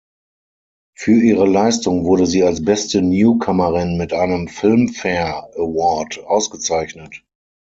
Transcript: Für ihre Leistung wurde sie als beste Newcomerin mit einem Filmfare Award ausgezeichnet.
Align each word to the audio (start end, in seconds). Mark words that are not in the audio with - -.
Für 0.97 1.11
ihre 1.21 1.45
Leistung 1.47 2.05
wurde 2.05 2.25
sie 2.25 2.41
als 2.41 2.65
beste 2.65 3.03
Newcomerin 3.03 3.97
mit 3.97 4.13
einem 4.13 4.47
Filmfare 4.47 5.51
Award 5.55 6.23
ausgezeichnet. 6.25 7.23